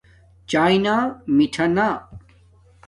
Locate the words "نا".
0.85-0.95, 1.75-1.87